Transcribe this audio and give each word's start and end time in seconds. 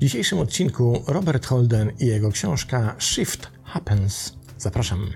W 0.00 0.02
dzisiejszym 0.02 0.38
odcinku 0.38 1.02
Robert 1.06 1.46
Holden 1.46 1.92
i 1.98 2.06
jego 2.06 2.30
książka 2.30 2.94
Shift 2.98 3.48
Happens. 3.64 4.32
Zapraszam. 4.58 5.10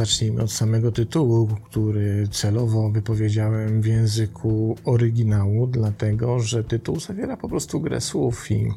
Zacznijmy 0.00 0.42
od 0.42 0.52
samego 0.52 0.92
tytułu, 0.92 1.48
który 1.64 2.28
celowo 2.28 2.90
wypowiedziałem 2.90 3.82
w 3.82 3.86
języku 3.86 4.76
oryginału, 4.84 5.66
dlatego 5.66 6.38
że 6.38 6.64
tytuł 6.64 7.00
zawiera 7.00 7.36
po 7.36 7.48
prostu 7.48 7.80
grę 7.80 8.00
słów 8.00 8.50
i 8.50 8.72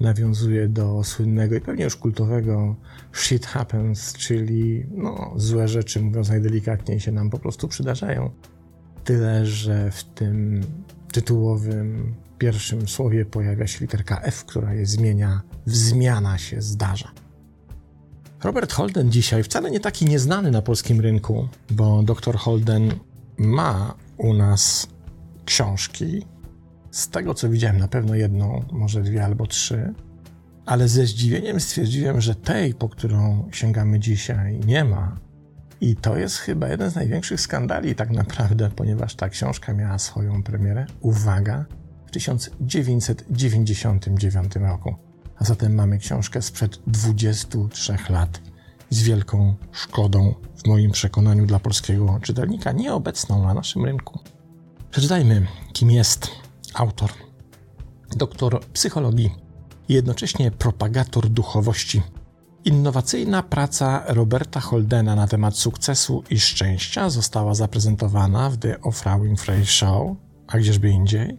nawiązuje 0.00 0.68
do 0.68 1.04
słynnego 1.04 1.56
i 1.56 1.60
pewnie 1.60 1.84
już 1.84 1.96
kultowego 1.96 2.76
shit 3.12 3.46
happens, 3.46 4.12
czyli 4.12 4.86
no, 4.90 5.32
złe 5.36 5.68
rzeczy, 5.68 6.02
mówiąc 6.02 6.28
najdelikatniej, 6.28 7.00
się 7.00 7.12
nam 7.12 7.30
po 7.30 7.38
prostu 7.38 7.68
przydarzają. 7.68 8.30
Tyle, 9.04 9.46
że 9.46 9.90
w 9.90 10.04
tym 10.04 10.60
tytułowym 11.12 12.14
pierwszym 12.38 12.88
słowie 12.88 13.24
pojawia 13.24 13.66
się 13.66 13.78
literka 13.80 14.20
F, 14.20 14.44
która 14.44 14.74
je 14.74 14.86
zmienia 14.86 15.42
w 15.66 15.76
zmiana 15.76 16.38
się 16.38 16.62
zdarza. 16.62 17.10
Robert 18.44 18.72
Holden 18.72 19.10
dzisiaj 19.10 19.42
wcale 19.42 19.70
nie 19.70 19.80
taki 19.80 20.04
nieznany 20.04 20.50
na 20.50 20.62
polskim 20.62 21.00
rynku, 21.00 21.48
bo 21.70 22.02
dr 22.02 22.36
Holden 22.36 22.92
ma 23.38 23.94
u 24.16 24.34
nas 24.34 24.88
książki. 25.44 26.26
Z 26.90 27.08
tego 27.08 27.34
co 27.34 27.48
widziałem, 27.48 27.78
na 27.78 27.88
pewno 27.88 28.14
jedną, 28.14 28.64
może 28.72 29.02
dwie 29.02 29.24
albo 29.24 29.46
trzy, 29.46 29.94
ale 30.66 30.88
ze 30.88 31.06
zdziwieniem 31.06 31.60
stwierdziłem, 31.60 32.20
że 32.20 32.34
tej, 32.34 32.74
po 32.74 32.88
którą 32.88 33.48
sięgamy 33.52 34.00
dzisiaj, 34.00 34.60
nie 34.66 34.84
ma. 34.84 35.16
I 35.80 35.96
to 35.96 36.16
jest 36.16 36.36
chyba 36.36 36.68
jeden 36.68 36.90
z 36.90 36.94
największych 36.94 37.40
skandali, 37.40 37.94
tak 37.94 38.10
naprawdę, 38.10 38.70
ponieważ 38.76 39.14
ta 39.14 39.28
książka 39.28 39.74
miała 39.74 39.98
swoją 39.98 40.42
premierę, 40.42 40.86
uwaga, 41.00 41.64
w 42.06 42.10
1999 42.10 44.56
roku. 44.56 45.07
A 45.38 45.44
zatem 45.44 45.74
mamy 45.74 45.98
książkę 45.98 46.42
sprzed 46.42 46.78
23 46.86 47.96
lat 48.08 48.40
z 48.90 49.02
wielką 49.02 49.54
szkodą, 49.72 50.34
w 50.56 50.66
moim 50.66 50.90
przekonaniu, 50.90 51.46
dla 51.46 51.58
polskiego 51.58 52.18
czytelnika, 52.22 52.72
nieobecną 52.72 53.42
na 53.42 53.54
naszym 53.54 53.84
rynku. 53.84 54.18
Przeczytajmy, 54.90 55.46
kim 55.72 55.90
jest 55.90 56.30
autor. 56.74 57.10
Doktor 58.16 58.60
psychologii 58.72 59.30
jednocześnie 59.88 60.50
propagator 60.50 61.28
duchowości. 61.28 62.02
Innowacyjna 62.64 63.42
praca 63.42 64.04
Roberta 64.06 64.60
Holdena 64.60 65.16
na 65.16 65.26
temat 65.26 65.56
sukcesu 65.56 66.24
i 66.30 66.40
szczęścia 66.40 67.10
została 67.10 67.54
zaprezentowana 67.54 68.50
w 68.50 68.56
The 68.56 68.80
Oprah 68.80 69.22
Winfrey 69.22 69.66
Show, 69.66 70.16
a 70.46 70.58
gdzieżby 70.58 70.90
indziej, 70.90 71.38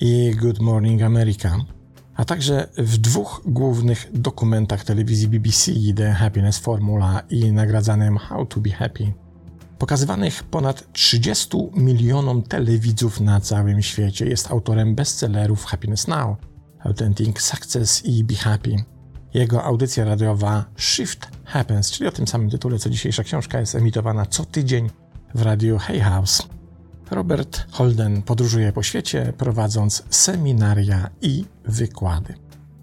i 0.00 0.36
Good 0.40 0.60
Morning 0.60 1.02
America, 1.02 1.56
a 2.16 2.24
także 2.24 2.68
w 2.78 2.98
dwóch 2.98 3.42
głównych 3.44 4.08
dokumentach 4.12 4.84
telewizji 4.84 5.28
BBC 5.28 5.72
The 5.96 6.12
Happiness 6.12 6.58
Formula 6.58 7.22
i 7.30 7.52
nagradzanym 7.52 8.18
How 8.18 8.46
to 8.46 8.60
Be 8.60 8.70
Happy, 8.70 9.12
pokazywanych 9.78 10.42
ponad 10.42 10.92
30 10.92 11.56
milionom 11.74 12.42
telewidzów 12.42 13.20
na 13.20 13.40
całym 13.40 13.82
świecie. 13.82 14.26
Jest 14.26 14.50
autorem 14.50 14.94
bestsellerów 14.94 15.64
Happiness 15.64 16.08
Now, 16.08 16.36
Authentic 16.84 17.40
Success 17.40 18.04
i 18.04 18.24
Be 18.24 18.34
Happy. 18.34 18.76
Jego 19.34 19.64
audycja 19.64 20.04
radiowa 20.04 20.64
Shift 20.76 21.28
Happens, 21.44 21.90
czyli 21.90 22.08
o 22.08 22.12
tym 22.12 22.26
samym 22.26 22.50
tytule 22.50 22.78
co 22.78 22.90
dzisiejsza 22.90 23.24
książka, 23.24 23.60
jest 23.60 23.74
emitowana 23.74 24.26
co 24.26 24.44
tydzień 24.44 24.90
w 25.34 25.42
radiu 25.42 25.78
Hay 25.78 26.00
House. 26.00 26.48
Robert 27.10 27.66
Holden 27.70 28.22
podróżuje 28.22 28.72
po 28.72 28.82
świecie, 28.82 29.32
prowadząc 29.38 30.02
seminaria 30.10 31.10
i 31.20 31.44
wykłady. 31.64 32.34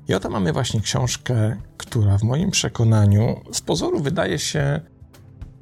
I 0.07 0.13
oto 0.13 0.29
mamy 0.29 0.53
właśnie 0.53 0.81
książkę, 0.81 1.57
która 1.77 2.17
w 2.17 2.23
moim 2.23 2.51
przekonaniu 2.51 3.41
z 3.51 3.61
pozoru 3.61 3.99
wydaje 3.99 4.39
się 4.39 4.81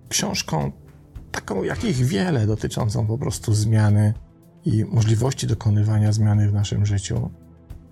książką 0.09 0.71
taką, 1.31 1.63
jakich 1.63 1.95
wiele, 1.95 2.47
dotyczącą 2.47 3.07
po 3.07 3.17
prostu 3.17 3.53
zmiany 3.53 4.13
i 4.65 4.85
możliwości 4.85 5.47
dokonywania 5.47 6.11
zmiany 6.11 6.49
w 6.49 6.53
naszym 6.53 6.85
życiu. 6.85 7.29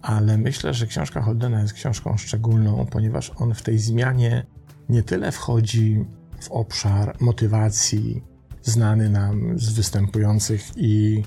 Ale 0.01 0.37
myślę, 0.37 0.73
że 0.73 0.87
książka 0.87 1.21
Holdena 1.21 1.61
jest 1.61 1.73
książką 1.73 2.17
szczególną, 2.17 2.85
ponieważ 2.91 3.31
on 3.35 3.53
w 3.53 3.61
tej 3.61 3.79
zmianie 3.79 4.45
nie 4.89 5.03
tyle 5.03 5.31
wchodzi 5.31 6.05
w 6.39 6.51
obszar 6.51 7.15
motywacji, 7.19 8.23
znany 8.69 9.09
nam 9.09 9.59
z 9.59 9.73
występujących 9.73 10.71
i 10.75 11.23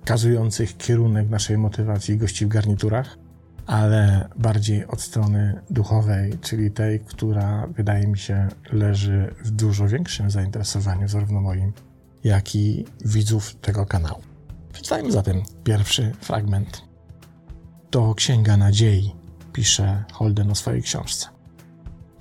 pokazujących 0.00 0.76
kierunek 0.76 1.30
naszej 1.30 1.58
motywacji 1.58 2.16
gości 2.16 2.46
w 2.46 2.48
garniturach, 2.48 3.18
ale 3.66 4.28
bardziej 4.36 4.86
od 4.86 5.00
strony 5.00 5.60
duchowej, 5.70 6.38
czyli 6.40 6.70
tej, 6.70 7.00
która 7.00 7.66
wydaje 7.66 8.06
mi 8.06 8.18
się 8.18 8.48
leży 8.72 9.34
w 9.44 9.50
dużo 9.50 9.88
większym 9.88 10.30
zainteresowaniu 10.30 11.08
zarówno 11.08 11.40
moim, 11.40 11.72
jak 12.24 12.54
i 12.54 12.84
widzów 13.04 13.54
tego 13.54 13.86
kanału. 13.86 14.22
Przeczytajmy 14.72 15.12
zatem 15.12 15.42
pierwszy 15.64 16.12
fragment. 16.20 16.82
To 17.90 18.14
Księga 18.14 18.56
Nadziei, 18.56 19.14
pisze 19.52 20.04
Holden 20.12 20.50
o 20.50 20.54
swojej 20.54 20.82
książce. 20.82 21.33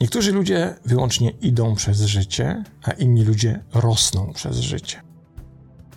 Niektórzy 0.03 0.31
ludzie 0.31 0.75
wyłącznie 0.85 1.29
idą 1.29 1.75
przez 1.75 2.01
życie, 2.01 2.63
a 2.83 2.91
inni 2.91 3.23
ludzie 3.23 3.63
rosną 3.73 4.33
przez 4.33 4.57
życie. 4.57 5.01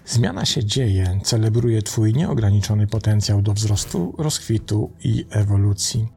Zmiana 0.06 0.44
się 0.44 0.64
dzieje, 0.64 1.20
celebruje 1.24 1.82
Twój 1.82 2.14
nieograniczony 2.14 2.86
potencjał 2.86 3.42
do 3.42 3.52
wzrostu, 3.52 4.14
rozkwitu 4.18 4.90
i 5.04 5.26
ewolucji. 5.30 6.08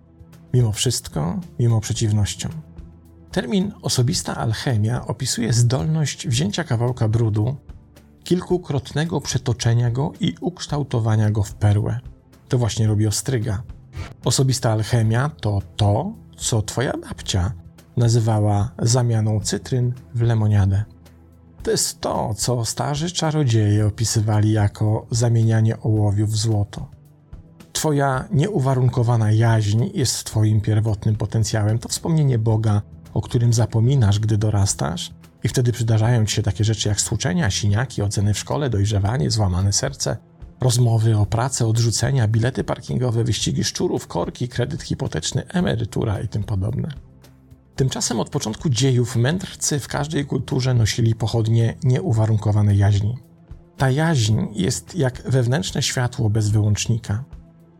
Mimo 0.53 0.71
wszystko, 0.71 1.39
mimo 1.59 1.81
przeciwnościom. 1.81 2.51
Termin 3.31 3.71
osobista 3.81 4.37
alchemia 4.37 5.07
opisuje 5.07 5.53
zdolność 5.53 6.27
wzięcia 6.27 6.63
kawałka 6.63 7.07
brudu, 7.07 7.55
kilkukrotnego 8.23 9.21
przetoczenia 9.21 9.91
go 9.91 10.13
i 10.19 10.35
ukształtowania 10.41 11.31
go 11.31 11.43
w 11.43 11.53
perłę. 11.53 11.99
To 12.49 12.57
właśnie 12.57 12.87
robi 12.87 13.07
ostryga. 13.07 13.63
Osobista 14.25 14.71
alchemia 14.71 15.29
to 15.29 15.61
to, 15.75 16.13
co 16.37 16.61
Twoja 16.61 16.93
babcia 16.97 17.53
nazywała 17.99 18.71
zamianą 18.79 19.39
cytryn 19.39 19.93
w 20.15 20.21
lemoniadę. 20.21 20.83
To 21.63 21.71
jest 21.71 22.01
to, 22.01 22.33
co 22.33 22.65
starzy 22.65 23.11
czarodzieje 23.11 23.87
opisywali 23.87 24.51
jako 24.51 25.07
zamienianie 25.11 25.79
ołowiu 25.79 26.27
w 26.27 26.35
złoto. 26.35 26.87
Twoja 27.73 28.27
nieuwarunkowana 28.31 29.31
jaźń 29.31 29.89
jest 29.93 30.23
Twoim 30.23 30.61
pierwotnym 30.61 31.15
potencjałem. 31.15 31.79
To 31.79 31.89
wspomnienie 31.89 32.39
Boga, 32.39 32.81
o 33.13 33.21
którym 33.21 33.53
zapominasz, 33.53 34.19
gdy 34.19 34.37
dorastasz, 34.37 35.11
i 35.43 35.47
wtedy 35.47 35.71
przydarzają 35.71 36.25
Ci 36.25 36.35
się 36.35 36.43
takie 36.43 36.63
rzeczy 36.63 36.89
jak 36.89 37.01
stłuczenia, 37.01 37.49
siniaki, 37.51 38.01
oceny 38.01 38.33
w 38.33 38.39
szkole, 38.39 38.69
dojrzewanie, 38.69 39.31
złamane 39.31 39.73
serce, 39.73 40.17
rozmowy 40.61 41.17
o 41.17 41.25
pracę, 41.25 41.67
odrzucenia, 41.67 42.27
bilety 42.27 42.63
parkingowe, 42.63 43.23
wyścigi 43.23 43.63
szczurów, 43.63 44.07
korki, 44.07 44.47
kredyt 44.47 44.83
hipoteczny, 44.83 45.47
emerytura 45.47 46.19
i 46.19 46.27
tym 46.27 46.43
podobne. 46.43 47.08
Tymczasem 47.79 48.19
od 48.19 48.29
początku 48.29 48.69
dziejów 48.69 49.15
mędrcy 49.15 49.79
w 49.79 49.87
każdej 49.87 50.25
kulturze 50.25 50.73
nosili 50.73 51.15
pochodnie 51.15 51.77
nieuwarunkowanej 51.83 52.77
jaźni. 52.77 53.17
Ta 53.77 53.91
jaźń 53.91 54.37
jest 54.53 54.95
jak 54.95 55.31
wewnętrzne 55.31 55.81
światło 55.81 56.29
bez 56.29 56.49
wyłącznika. 56.49 57.23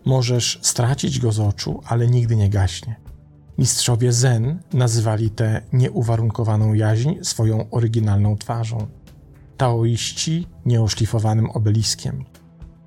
Możesz 0.06 0.60
stracić 0.62 1.20
go 1.20 1.32
z 1.32 1.40
oczu, 1.40 1.82
ale 1.86 2.08
nigdy 2.08 2.36
nie 2.36 2.50
gaśnie. 2.50 2.96
Mistrzowie 3.58 4.12
Zen 4.14 4.60
nazywali 4.74 5.30
tę 5.30 5.62
nieuwarunkowaną 5.74 6.74
jaźń 6.74 7.14
swoją 7.22 7.70
oryginalną 7.70 8.38
twarzą. 8.38 8.88
Taoiści 9.58 10.48
nieoszlifowanym 10.66 11.50
obeliskiem. 11.50 12.26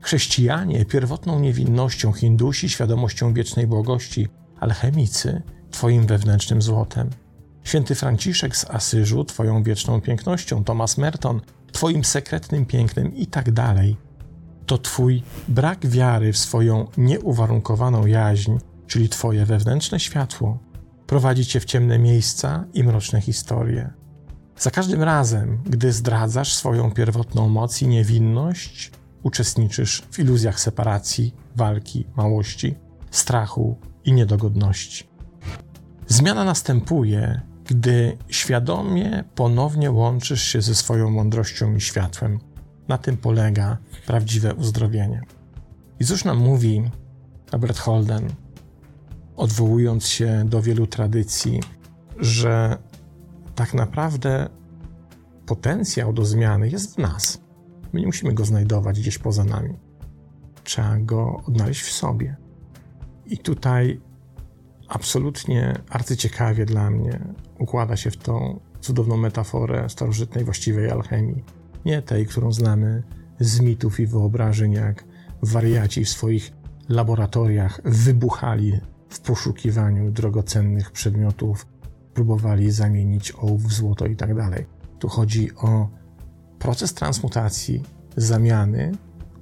Chrześcijanie 0.01 0.85
pierwotną 0.85 1.41
niewinnością, 1.41 2.13
Hindusi 2.13 2.69
świadomością 2.69 3.35
wiecznej 3.35 3.67
błogości, 3.67 4.29
alchemicy 4.61 5.43
Twoim 5.73 6.07
wewnętrznym 6.07 6.63
złotem. 6.63 7.11
Święty 7.65 7.95
Franciszek 7.95 8.57
z 8.57 8.71
Asyżu, 8.71 9.25
Twoją 9.25 9.63
wieczną 9.63 10.01
pięknością, 10.01 10.65
Thomas 10.65 10.99
Merton, 10.99 11.41
Twoim 11.73 12.05
sekretnym 12.05 12.67
pięknem 12.67 13.15
i 13.15 13.27
tak 13.27 13.51
dalej. 13.51 13.97
To 14.67 14.79
Twój 14.79 15.23
brak 15.49 15.87
wiary 15.87 16.33
w 16.33 16.39
swoją 16.39 16.87
nieuwarunkowaną 16.97 18.07
jaźń, 18.07 18.53
czyli 18.87 19.09
Twoje 19.09 19.47
wewnętrzne 19.47 20.01
światło, 20.01 20.59
prowadzi 21.07 21.47
Cię 21.47 21.61
w 21.61 21.65
ciemne 21.65 21.99
miejsca 21.99 22.65
i 22.75 22.85
mroczne 22.85 23.21
historie. 23.21 23.91
Za 24.59 24.71
każdym 24.71 25.03
razem, 25.03 25.63
gdy 25.67 25.93
zdradzasz 25.93 26.55
swoją 26.55 26.91
pierwotną 26.91 27.49
moc 27.49 27.83
i 27.83 27.89
niewinność, 27.89 28.93
uczestniczysz 29.23 30.03
w 30.11 30.19
iluzjach 30.19 30.61
separacji, 30.61 31.35
walki, 31.57 32.07
małości, 32.17 32.75
strachu 33.11 33.79
i 34.05 34.13
niedogodności. 34.13 35.12
Zmiana 36.13 36.45
następuje, 36.45 37.41
gdy 37.67 38.17
świadomie 38.29 39.25
ponownie 39.35 39.91
łączysz 39.91 40.43
się 40.43 40.63
ze 40.63 40.75
swoją 40.75 41.11
mądrością 41.11 41.77
i 41.77 41.81
światłem. 41.81 42.39
Na 42.89 42.99
tym 42.99 43.17
polega 43.17 43.79
prawdziwe 44.07 44.55
uzdrowienie. 44.55 45.23
I 46.01 46.05
cóż 46.05 46.25
nam 46.25 46.39
mówi 46.39 46.91
Albert 47.53 47.79
Holden, 47.79 48.29
odwołując 49.37 50.07
się 50.07 50.45
do 50.47 50.63
wielu 50.63 50.87
tradycji, 50.87 51.61
że 52.19 52.79
tak 53.55 53.75
naprawdę 53.75 54.49
potencjał 55.47 56.13
do 56.13 56.25
zmiany 56.25 56.69
jest 56.69 56.95
w 56.95 56.99
nas. 56.99 57.41
My 57.93 58.01
nie 58.01 58.07
musimy 58.07 58.35
go 58.35 58.45
znajdować 58.45 59.01
gdzieś 59.01 59.19
poza 59.19 59.45
nami. 59.45 59.79
Trzeba 60.65 60.97
go 60.97 61.43
odnaleźć 61.47 61.83
w 61.83 61.93
sobie. 61.93 62.37
I 63.27 63.39
tutaj 63.39 64.01
absolutnie 64.95 65.75
arcyciekawie 65.91 66.67
dla 66.67 66.91
mnie 66.91 67.21
układa 67.59 67.97
się 67.97 68.11
w 68.11 68.17
tą 68.17 68.61
cudowną 68.81 69.17
metaforę 69.17 69.89
starożytnej 69.89 70.45
właściwej 70.45 70.91
alchemii. 70.91 71.45
Nie 71.85 72.03
tej, 72.03 72.27
którą 72.27 72.53
znamy 72.53 73.03
z 73.41 73.61
mitów 73.61 74.01
i 74.01 74.07
wyobrażeń, 74.07 74.73
jak 74.73 75.05
wariaci 75.43 76.05
w 76.05 76.09
swoich 76.09 76.53
laboratoriach 76.89 77.81
wybuchali 77.85 78.81
w 79.09 79.21
poszukiwaniu 79.21 80.11
drogocennych 80.11 80.91
przedmiotów, 80.91 81.67
próbowali 82.15 82.71
zamienić 82.71 83.33
ołów 83.33 83.63
w 83.63 83.73
złoto 83.73 84.07
i 84.07 84.17
tak 84.17 84.35
dalej. 84.35 84.67
Tu 84.99 85.09
chodzi 85.09 85.55
o 85.57 85.89
proces 86.59 86.95
transmutacji, 86.95 87.83
zamiany, 88.17 88.93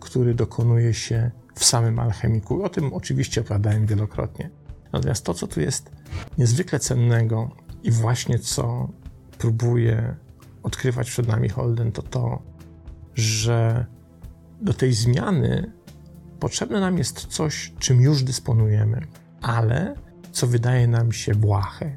który 0.01 0.35
dokonuje 0.35 0.95
się 0.95 1.31
w 1.55 1.65
samym 1.65 1.99
alchemiku. 1.99 2.63
O 2.63 2.69
tym 2.69 2.93
oczywiście 2.93 3.41
opowiadałem 3.41 3.87
wielokrotnie. 3.87 4.51
Natomiast 4.93 5.25
to, 5.25 5.35
co 5.35 5.47
tu 5.47 5.61
jest 5.61 5.91
niezwykle 6.39 6.79
cennego 6.79 7.51
i 7.83 7.91
właśnie 7.91 8.39
co 8.39 8.89
próbuje 9.39 10.17
odkrywać 10.63 11.11
przed 11.11 11.29
nami 11.29 11.49
Holden, 11.49 11.93
to 11.93 12.03
to, 12.03 12.43
że 13.15 13.87
do 14.63 14.75
tej 14.75 14.93
zmiany 14.93 15.73
potrzebne 16.41 16.81
nam 16.81 16.99
jest 16.99 17.27
coś, 17.27 17.73
czym 17.79 18.01
już 18.01 18.23
dysponujemy, 18.23 19.07
ale 19.43 19.95
co 20.33 20.47
wydaje 20.47 20.87
nam 20.87 21.13
się 21.13 21.35
błahe, 21.35 21.97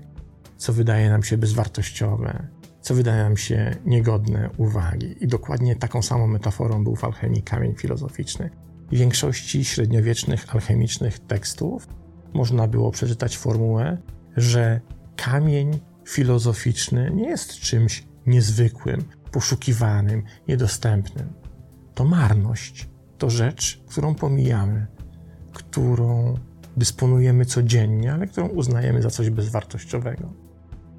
co 0.58 0.74
wydaje 0.74 1.10
nam 1.10 1.24
się 1.24 1.38
bezwartościowe, 1.38 2.48
co 2.82 2.96
wydaje 2.96 3.24
nam 3.24 3.38
się 3.38 3.76
niegodne 3.86 4.50
uwagi. 4.58 5.16
I 5.24 5.28
dokładnie 5.28 5.76
taką 5.76 6.02
samą 6.02 6.28
metaforą 6.28 6.84
był 6.84 6.96
w 6.96 7.04
alchemii 7.04 7.44
kamień 7.44 7.76
filozoficzny. 7.76 8.50
W 8.92 8.96
większości 8.96 9.66
średniowiecznych 9.66 10.56
alchemicznych 10.56 11.20
tekstów 11.20 11.88
można 12.34 12.68
było 12.68 12.92
przeczytać 12.92 13.38
formułę, 13.38 13.98
że 14.38 14.82
kamień 15.16 15.80
filozoficzny 16.08 17.12
nie 17.16 17.30
jest 17.30 17.60
czymś 17.60 18.08
niezwykłym, 18.26 19.04
poszukiwanym, 19.32 20.24
niedostępnym. 20.48 21.34
To 21.96 22.06
marność, 22.06 22.90
to 23.18 23.30
rzecz, 23.30 23.84
którą 23.88 24.16
pomijamy, 24.16 24.88
którą 25.54 26.36
dysponujemy 26.78 27.46
codziennie, 27.46 28.14
ale 28.14 28.28
którą 28.28 28.48
uznajemy 28.48 29.02
za 29.02 29.10
coś 29.10 29.30
bezwartościowego. 29.30 30.34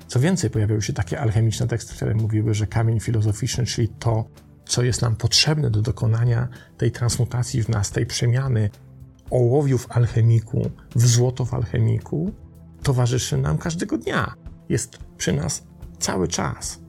Co 0.06 0.20
więcej, 0.20 0.50
pojawiały 0.50 0.82
się 0.82 0.92
takie 0.92 1.20
alchemiczne 1.20 1.66
teksty, 1.66 1.94
które 1.94 2.14
mówiły, 2.14 2.54
że 2.54 2.66
kamień 2.66 3.00
filozoficzny, 3.00 3.66
czyli 3.66 3.88
to, 3.88 4.24
co 4.66 4.82
jest 4.82 5.02
nam 5.02 5.16
potrzebne 5.16 5.70
do 5.70 5.82
dokonania 5.82 6.48
tej 6.76 6.92
transmutacji 6.92 7.62
w 7.62 7.68
nas, 7.68 7.90
tej 7.90 8.06
przemiany 8.06 8.70
ołowiu 9.30 9.78
w 9.78 9.96
alchemiku 9.96 10.70
w 10.96 11.06
złoto 11.06 11.44
w 11.44 11.54
alchemiku, 11.54 12.32
towarzyszy 12.82 13.36
nam 13.36 13.58
każdego 13.58 13.98
dnia. 13.98 14.34
Jest 14.68 14.98
przy 15.16 15.32
nas 15.32 15.66
cały 15.98 16.28
czas. 16.28 16.80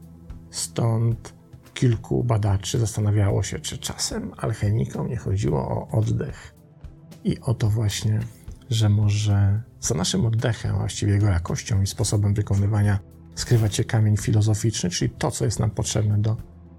Stąd 0.50 1.34
kilku 1.74 2.24
badaczy 2.24 2.80
zastanawiało 2.80 3.44
się, 3.44 3.60
czy 3.60 3.78
czasem 3.78 4.32
alchemikom 4.38 5.10
nie 5.10 5.18
chodziło 5.18 5.60
o 5.60 5.88
oddech 5.98 6.56
i 7.24 7.40
o 7.40 7.54
to 7.54 7.70
właśnie, 7.70 8.20
że 8.70 8.90
może 8.90 9.62
za 9.80 9.96
naszym 9.96 10.26
oddechem, 10.26 10.76
a 10.76 10.80
właściwie 10.80 11.14
jego 11.14 11.28
jakością 11.28 11.82
i 11.82 11.88
sposobem 11.88 12.34
wykonywania, 12.34 13.00
skrywać 13.36 13.76
się 13.76 13.84
kamień 13.84 14.18
filozoficzny, 14.18 14.90
czyli 14.90 15.12
to, 15.12 15.32
co 15.32 15.46
jest 15.46 15.60
nam 15.60 15.72
potrzebne 15.72 16.18
do 16.18 16.38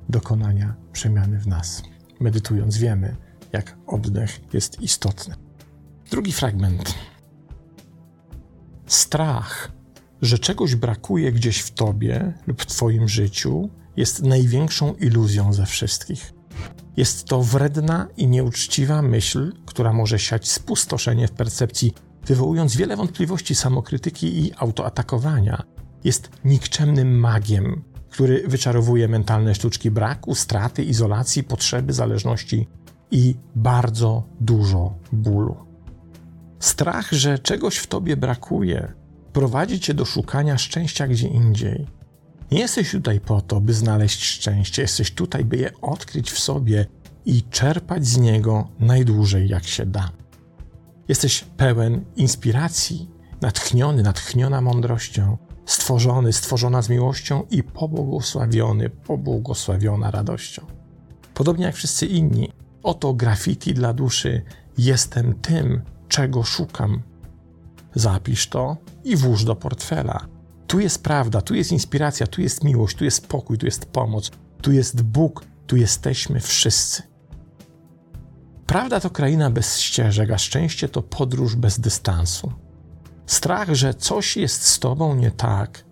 dokonania 0.09 0.75
przemiany 0.93 1.39
w 1.39 1.47
nas. 1.47 1.83
Medytując, 2.21 2.79
wiemy, 2.79 3.17
jak 3.53 3.77
oddech 3.87 4.55
jest 4.55 4.81
istotny. 4.81 5.46
Drugi 6.11 6.33
fragment. 6.33 6.95
Strach, 8.87 9.73
że 10.23 10.39
czegoś 10.39 10.75
brakuje 10.75 11.33
gdzieś 11.33 11.59
w 11.59 11.71
tobie 11.71 12.33
lub 12.47 12.63
w 12.63 12.67
twoim 12.67 13.09
życiu, 13.09 13.71
jest 13.97 14.23
największą 14.23 14.95
iluzją 14.95 15.53
ze 15.53 15.67
wszystkich. 15.67 16.33
Jest 16.97 17.25
to 17.25 17.43
wredna 17.43 18.09
i 18.17 18.27
nieuczciwa 18.27 19.03
myśl, 19.03 19.53
która 19.67 19.93
może 19.93 20.19
siać 20.19 20.49
spustoszenie 20.49 21.29
w 21.29 21.33
percepcji, 21.33 21.95
wywołując 22.27 22.77
wiele 22.77 22.97
wątpliwości 22.97 23.55
samokrytyki 23.55 24.39
i 24.45 24.53
autoatakowania. 24.57 25.63
Jest 26.05 26.31
nikczemnym 26.45 27.19
magiem, 27.19 27.83
który 28.11 28.49
wyczarowuje 28.49 29.09
mentalne 29.09 29.55
sztuczki 29.55 29.91
braku, 29.91 30.35
straty, 30.35 30.85
izolacji, 30.85 31.45
potrzeby, 31.45 31.93
zależności 31.93 32.69
i 33.11 33.35
bardzo 33.55 34.23
dużo 34.41 34.95
bólu. 35.13 35.66
Strach, 36.59 37.13
że 37.13 37.39
czegoś 37.39 37.77
w 37.77 37.87
tobie 37.87 38.17
brakuje, 38.17 38.93
prowadzi 39.33 39.81
cię 39.81 39.95
do 39.95 40.05
szukania 40.05 40.59
szczęścia 40.59 41.07
gdzie 41.07 41.29
indziej. 41.29 41.87
Nie 42.51 42.59
jesteś 42.59 42.91
tutaj 42.91 43.21
po 43.21 43.41
to, 43.41 43.61
by 43.61 43.75
znaleźć 43.75 44.25
szczęście, 44.25 44.83
jesteś 44.83 45.11
tutaj, 45.11 45.45
by 45.45 45.57
je 45.57 45.71
odkryć 45.81 46.31
w 46.31 46.39
sobie 46.39 46.87
i 47.25 47.43
czerpać 47.43 48.07
z 48.07 48.19
niego 48.19 48.69
najdłużej 48.79 49.49
jak 49.49 49.65
się 49.65 49.87
da. 49.87 50.11
Jesteś 51.09 51.45
pełen 51.57 52.05
inspiracji, 52.17 53.11
natchniony, 53.41 54.03
natchniona 54.03 54.61
mądrością, 54.61 55.39
stworzony, 55.67 56.33
stworzona 56.33 56.83
z 56.83 56.89
miłością 56.89 57.43
i 57.51 57.63
pobłogosławiony, 57.63 58.91
pobłogosławiona 58.91 60.11
radością. 60.11 60.67
Podobnie 61.35 61.65
jak 61.65 61.75
wszyscy 61.75 62.07
inni, 62.07 62.53
oto 62.83 63.15
graffiti 63.15 63.75
dla 63.75 63.93
duszy. 63.93 64.43
Jestem 64.79 65.35
tym, 65.35 65.83
czego 66.09 66.43
szukam. 66.43 67.03
Zapisz 67.95 68.49
to 68.49 68.77
i 69.05 69.17
włóż 69.17 69.45
do 69.45 69.57
portfela. 69.57 70.27
Tu 70.67 70.81
jest 70.81 71.03
prawda, 71.03 71.41
tu 71.41 71.55
jest 71.55 71.73
inspiracja, 71.73 72.27
tu 72.27 72.43
jest 72.43 72.65
miłość, 72.65 72.97
tu 72.97 73.05
jest 73.05 73.27
pokój, 73.27 73.59
tu 73.59 73.67
jest 73.67 73.87
pomoc, 73.87 74.31
tu 74.63 74.73
jest 74.73 75.03
Bóg, 75.03 75.45
tu 75.67 75.77
jesteśmy 75.77 76.41
wszyscy. 76.41 77.03
Prawda 78.67 79.01
to 79.01 79.11
kraina 79.11 79.51
bez 79.51 79.81
ścieżek, 79.81 80.31
a 80.31 80.39
szczęście 80.39 80.89
to 80.89 81.03
podróż 81.03 81.57
bez 81.57 81.81
dystansu. 81.81 82.53
Strach, 83.27 83.75
że 83.75 83.95
coś 83.95 84.37
jest 84.37 84.63
z 84.63 84.79
tobą 84.79 85.15
nie 85.15 85.31
tak, 85.31 85.85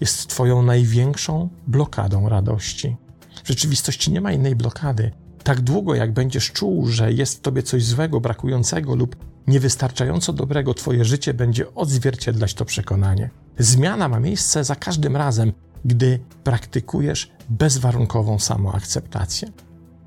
jest 0.00 0.28
twoją 0.28 0.62
największą 0.62 1.48
blokadą 1.66 2.28
radości. 2.28 2.96
W 3.44 3.48
rzeczywistości 3.48 4.12
nie 4.12 4.20
ma 4.20 4.32
innej 4.32 4.56
blokady. 4.56 5.12
Tak 5.42 5.60
długo, 5.60 5.94
jak 5.94 6.12
będziesz 6.12 6.52
czuł, 6.52 6.86
że 6.86 7.12
jest 7.12 7.38
w 7.38 7.40
tobie 7.40 7.62
coś 7.62 7.84
złego, 7.84 8.20
brakującego 8.20 8.94
lub 8.94 9.16
niewystarczająco 9.48 10.32
dobrego, 10.32 10.74
Twoje 10.74 11.04
życie 11.04 11.34
będzie 11.34 11.74
odzwierciedlać 11.74 12.54
to 12.54 12.64
przekonanie. 12.64 13.30
Zmiana 13.58 14.08
ma 14.08 14.20
miejsce 14.20 14.64
za 14.64 14.76
każdym 14.76 15.16
razem, 15.16 15.52
gdy 15.84 16.20
praktykujesz 16.44 17.30
bezwarunkową 17.48 18.38
samoakceptację. 18.38 19.48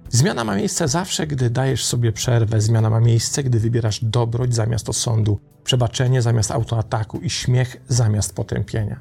Zmiana 0.10 0.44
ma 0.44 0.56
miejsce 0.56 0.88
zawsze, 0.88 1.28
gdy 1.28 1.50
dajesz 1.50 1.86
sobie 1.86 2.12
przerwę. 2.12 2.62
Zmiana 2.62 2.90
ma 2.90 3.00
miejsce, 3.00 3.44
gdy 3.44 3.60
wybierasz 3.60 4.04
dobroć 4.04 4.56
zamiast 4.56 4.90
osądu, 4.90 5.40
przebaczenie 5.64 6.22
zamiast 6.22 6.52
autoataku 6.52 7.20
i 7.20 7.30
śmiech 7.30 7.82
zamiast 7.88 8.36
potępienia. 8.36 9.00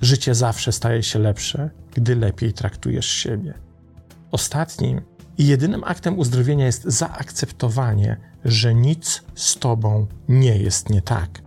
Życie 0.00 0.34
zawsze 0.34 0.72
staje 0.72 1.02
się 1.02 1.18
lepsze, 1.18 1.70
gdy 1.94 2.16
lepiej 2.16 2.52
traktujesz 2.52 3.06
siebie. 3.06 3.54
Ostatnim 4.30 5.00
i 5.38 5.46
jedynym 5.46 5.84
aktem 5.84 6.18
uzdrowienia 6.18 6.66
jest 6.66 6.84
zaakceptowanie, 6.84 8.31
że 8.44 8.74
nic 8.74 9.22
z 9.34 9.58
tobą 9.58 10.06
nie 10.28 10.56
jest 10.56 10.90
nie 10.90 11.02
tak. 11.02 11.42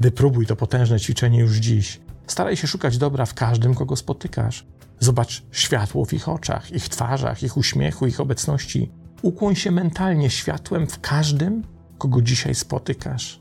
Wypróbuj 0.00 0.46
to 0.46 0.56
potężne 0.56 1.00
ćwiczenie 1.00 1.40
już 1.40 1.56
dziś. 1.56 2.00
Staraj 2.26 2.56
się 2.56 2.66
szukać 2.66 2.98
dobra 2.98 3.26
w 3.26 3.34
każdym, 3.34 3.74
kogo 3.74 3.96
spotykasz. 3.96 4.66
Zobacz 5.00 5.42
światło 5.52 6.04
w 6.04 6.12
ich 6.12 6.28
oczach, 6.28 6.72
ich 6.72 6.88
twarzach, 6.88 7.42
ich 7.42 7.56
uśmiechu, 7.56 8.06
ich 8.06 8.20
obecności. 8.20 8.90
Ukłoń 9.22 9.54
się 9.54 9.70
mentalnie 9.70 10.30
światłem 10.30 10.86
w 10.86 11.00
każdym, 11.00 11.62
kogo 11.98 12.22
dzisiaj 12.22 12.54
spotykasz. 12.54 13.40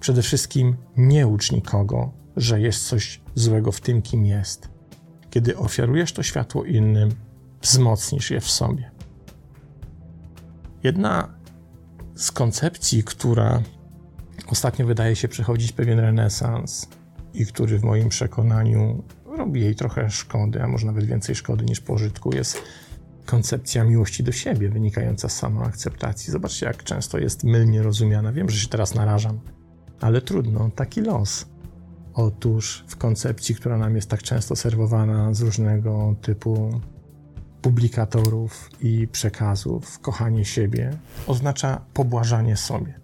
Przede 0.00 0.22
wszystkim 0.22 0.76
nie 0.96 1.26
ucz 1.26 1.52
nikogo, 1.52 2.12
że 2.36 2.60
jest 2.60 2.88
coś 2.88 3.20
złego 3.34 3.72
w 3.72 3.80
tym, 3.80 4.02
kim 4.02 4.26
jest. 4.26 4.68
kiedy 5.30 5.56
ofiarujesz 5.56 6.12
to 6.12 6.22
światło 6.22 6.64
innym, 6.64 7.14
wzmocnisz 7.62 8.30
je 8.30 8.40
w 8.40 8.50
sobie. 8.50 8.90
Jedna 10.82 11.34
z 12.16 12.32
koncepcji, 12.32 13.04
która 13.04 13.62
ostatnio 14.48 14.86
wydaje 14.86 15.16
się 15.16 15.28
przechodzić 15.28 15.72
pewien 15.72 15.98
renesans 15.98 16.88
i 17.34 17.46
który 17.46 17.78
w 17.78 17.84
moim 17.84 18.08
przekonaniu 18.08 19.02
robi 19.36 19.60
jej 19.60 19.74
trochę 19.74 20.10
szkody, 20.10 20.62
a 20.62 20.68
może 20.68 20.86
nawet 20.86 21.04
więcej 21.04 21.34
szkody 21.34 21.64
niż 21.64 21.80
pożytku, 21.80 22.34
jest 22.34 22.62
koncepcja 23.26 23.84
miłości 23.84 24.22
do 24.22 24.32
siebie 24.32 24.68
wynikająca 24.68 25.28
z 25.28 25.36
samoakceptacji. 25.36 26.32
Zobaczcie, 26.32 26.66
jak 26.66 26.84
często 26.84 27.18
jest 27.18 27.44
mylnie 27.44 27.82
rozumiana. 27.82 28.32
Wiem, 28.32 28.50
że 28.50 28.58
się 28.60 28.68
teraz 28.68 28.94
narażam, 28.94 29.40
ale 30.00 30.20
trudno, 30.20 30.70
taki 30.74 31.00
los. 31.00 31.46
Otóż 32.14 32.84
w 32.88 32.96
koncepcji, 32.96 33.54
która 33.54 33.78
nam 33.78 33.96
jest 33.96 34.10
tak 34.10 34.22
często 34.22 34.56
serwowana 34.56 35.34
z 35.34 35.40
różnego 35.40 36.14
typu 36.22 36.80
publikatorów 37.66 38.70
i 38.80 39.08
przekazów, 39.08 39.98
kochanie 39.98 40.44
siebie 40.44 40.96
oznacza 41.26 41.80
pobłażanie 41.94 42.56
sobie. 42.56 43.00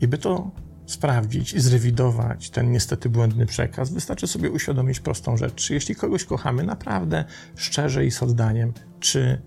I 0.00 0.08
by 0.08 0.18
to 0.18 0.50
sprawdzić 0.86 1.52
i 1.52 1.60
zrewidować 1.60 2.50
ten 2.50 2.72
niestety 2.72 3.08
błędny 3.08 3.46
przekaz, 3.46 3.90
wystarczy 3.92 4.26
sobie 4.26 4.50
uświadomić 4.50 5.00
prostą 5.00 5.36
rzecz. 5.36 5.54
Czy 5.54 5.74
jeśli 5.74 5.94
kogoś 5.94 6.24
kochamy 6.24 6.62
naprawdę 6.62 7.24
szczerze 7.56 8.06
i 8.06 8.10
z 8.10 8.22
oddaniem, 8.22 8.72
czy 9.00 9.42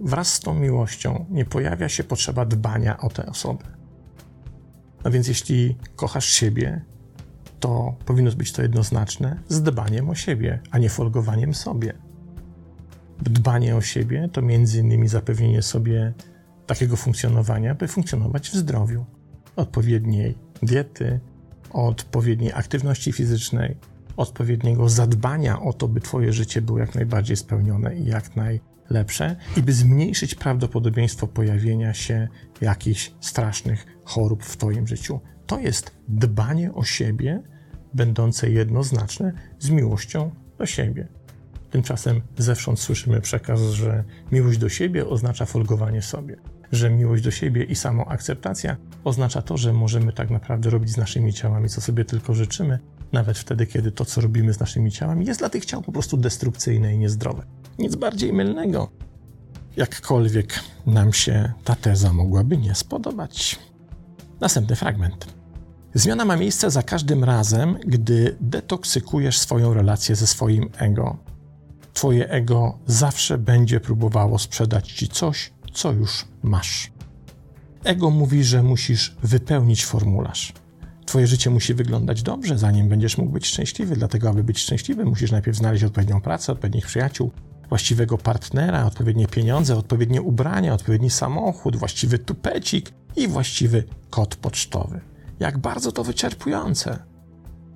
wraz 0.00 0.34
z 0.34 0.40
tą 0.40 0.54
miłością 0.54 1.26
nie 1.30 1.44
pojawia 1.44 1.88
się 1.88 2.04
potrzeba 2.04 2.44
dbania 2.44 2.98
o 2.98 3.08
tę 3.08 3.26
osobę? 3.26 3.64
No 5.04 5.10
więc 5.10 5.28
jeśli 5.28 5.76
kochasz 5.96 6.26
siebie, 6.26 6.84
to 7.60 7.96
powinno 8.04 8.32
być 8.32 8.52
to 8.52 8.62
jednoznaczne 8.62 9.42
z 9.48 9.62
dbaniem 9.62 10.10
o 10.10 10.14
siebie, 10.14 10.60
a 10.70 10.78
nie 10.78 10.88
folgowaniem 10.88 11.54
sobie. 11.54 12.07
Dbanie 13.22 13.76
o 13.76 13.80
siebie 13.80 14.28
to 14.32 14.42
między 14.42 14.78
innymi 14.78 15.08
zapewnienie 15.08 15.62
sobie 15.62 16.12
takiego 16.66 16.96
funkcjonowania, 16.96 17.74
by 17.74 17.88
funkcjonować 17.88 18.50
w 18.50 18.54
zdrowiu, 18.54 19.04
odpowiedniej 19.56 20.34
diety, 20.62 21.20
odpowiedniej 21.70 22.52
aktywności 22.52 23.12
fizycznej, 23.12 23.76
odpowiedniego 24.16 24.88
zadbania 24.88 25.60
o 25.60 25.72
to, 25.72 25.88
by 25.88 26.00
Twoje 26.00 26.32
życie 26.32 26.62
było 26.62 26.78
jak 26.78 26.94
najbardziej 26.94 27.36
spełnione 27.36 27.96
i 27.96 28.04
jak 28.06 28.36
najlepsze, 28.36 29.36
i 29.56 29.62
by 29.62 29.72
zmniejszyć 29.72 30.34
prawdopodobieństwo 30.34 31.26
pojawienia 31.26 31.94
się 31.94 32.28
jakichś 32.60 33.12
strasznych 33.20 33.86
chorób 34.04 34.44
w 34.44 34.56
Twoim 34.56 34.86
życiu. 34.86 35.20
To 35.46 35.58
jest 35.58 35.90
dbanie 36.08 36.74
o 36.74 36.84
siebie, 36.84 37.42
będące 37.94 38.50
jednoznaczne 38.50 39.32
z 39.58 39.70
miłością 39.70 40.30
do 40.58 40.66
siebie. 40.66 41.17
Tymczasem 41.70 42.20
zewsząd 42.38 42.80
słyszymy 42.80 43.20
przekaz, 43.20 43.60
że 43.60 44.04
miłość 44.32 44.58
do 44.58 44.68
siebie 44.68 45.06
oznacza 45.06 45.46
folgowanie 45.46 46.02
sobie 46.02 46.36
że 46.72 46.90
miłość 46.90 47.22
do 47.22 47.30
siebie 47.30 47.64
i 47.64 47.74
samoakceptacja 47.74 48.76
oznacza 49.04 49.42
to, 49.42 49.56
że 49.56 49.72
możemy 49.72 50.12
tak 50.12 50.30
naprawdę 50.30 50.70
robić 50.70 50.90
z 50.90 50.96
naszymi 50.96 51.32
ciałami, 51.32 51.68
co 51.68 51.80
sobie 51.80 52.04
tylko 52.04 52.34
życzymy, 52.34 52.78
nawet 53.12 53.38
wtedy, 53.38 53.66
kiedy 53.66 53.92
to, 53.92 54.04
co 54.04 54.20
robimy 54.20 54.52
z 54.52 54.60
naszymi 54.60 54.92
ciałami, 54.92 55.26
jest 55.26 55.40
dla 55.40 55.48
tych 55.48 55.64
ciał 55.64 55.82
po 55.82 55.92
prostu 55.92 56.16
destrukcyjne 56.16 56.94
i 56.94 56.98
niezdrowe. 56.98 57.42
Nic 57.78 57.96
bardziej 57.96 58.32
mylnego. 58.32 58.90
Jakkolwiek 59.76 60.60
nam 60.86 61.12
się 61.12 61.52
ta 61.64 61.74
teza 61.74 62.12
mogłaby 62.12 62.56
nie 62.56 62.74
spodobać. 62.74 63.58
Następny 64.40 64.76
fragment. 64.76 65.26
Zmiana 65.94 66.24
ma 66.24 66.36
miejsce 66.36 66.70
za 66.70 66.82
każdym 66.82 67.24
razem, 67.24 67.78
gdy 67.86 68.36
detoksykujesz 68.40 69.38
swoją 69.38 69.74
relację 69.74 70.16
ze 70.16 70.26
swoim 70.26 70.70
ego. 70.78 71.16
Twoje 71.98 72.28
ego 72.30 72.78
zawsze 72.86 73.38
będzie 73.38 73.80
próbowało 73.80 74.38
sprzedać 74.38 74.92
ci 74.92 75.08
coś, 75.08 75.52
co 75.72 75.92
już 75.92 76.24
masz. 76.42 76.92
Ego 77.84 78.10
mówi, 78.10 78.44
że 78.44 78.62
musisz 78.62 79.16
wypełnić 79.22 79.86
formularz. 79.86 80.52
Twoje 81.06 81.26
życie 81.26 81.50
musi 81.50 81.74
wyglądać 81.74 82.22
dobrze, 82.22 82.58
zanim 82.58 82.88
będziesz 82.88 83.18
mógł 83.18 83.32
być 83.32 83.46
szczęśliwy. 83.46 83.96
Dlatego, 83.96 84.28
aby 84.28 84.44
być 84.44 84.58
szczęśliwy, 84.58 85.04
musisz 85.04 85.30
najpierw 85.30 85.56
znaleźć 85.56 85.84
odpowiednią 85.84 86.20
pracę, 86.20 86.52
odpowiednich 86.52 86.86
przyjaciół, 86.86 87.30
właściwego 87.68 88.18
partnera, 88.18 88.86
odpowiednie 88.86 89.26
pieniądze, 89.26 89.76
odpowiednie 89.76 90.22
ubrania, 90.22 90.74
odpowiedni 90.74 91.10
samochód, 91.10 91.76
właściwy 91.76 92.18
tupecik 92.18 92.92
i 93.16 93.28
właściwy 93.28 93.84
kod 94.10 94.36
pocztowy. 94.36 95.00
Jak 95.40 95.58
bardzo 95.58 95.92
to 95.92 96.04
wyczerpujące. 96.04 96.98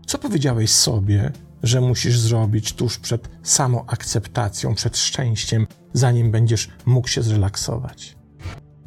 Co 0.07 0.19
powiedziałeś 0.19 0.71
sobie, 0.71 1.33
że 1.62 1.81
musisz 1.81 2.19
zrobić 2.19 2.73
tuż 2.73 2.99
przed 2.99 3.28
samoakceptacją, 3.42 4.75
przed 4.75 4.99
szczęściem, 4.99 5.66
zanim 5.92 6.31
będziesz 6.31 6.71
mógł 6.87 7.09
się 7.09 7.23
zrelaksować. 7.23 8.16